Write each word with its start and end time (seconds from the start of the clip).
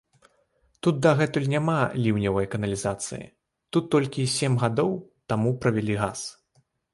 Тут 0.85 0.95
дагэтуль 1.05 1.43
няма 1.53 1.75
ліўневай 2.05 2.47
каналізацыі, 2.53 3.27
тут 3.77 3.85
толькі 3.97 4.27
сем 4.37 4.57
гадоў 4.65 4.91
таму 5.35 5.55
правялі 5.67 5.95
газ. 6.03 6.19